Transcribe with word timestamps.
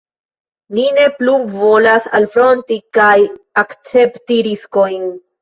Ni 0.77 0.85
ne 0.95 1.03
plu 1.19 1.35
volas 1.57 2.07
alfronti 2.21 2.79
kaj 2.99 3.13
akcepti 3.65 4.41
riskojn. 4.51 5.09